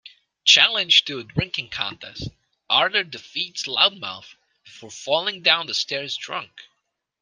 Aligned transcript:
Challenged 0.45 1.05
to 1.05 1.19
a 1.19 1.23
drinking 1.23 1.69
contest, 1.69 2.29
Arthur 2.67 3.03
defeats 3.03 3.67
"Loudmouth" 3.67 4.33
before 4.63 4.89
falling 4.89 5.43
down 5.43 5.67
the 5.67 5.75
stairs 5.75 6.17
drunk. 6.17 6.61